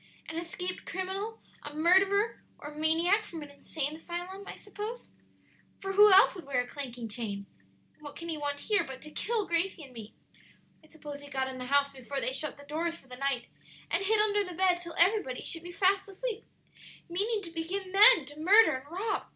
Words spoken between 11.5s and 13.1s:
the house before they shut the doors for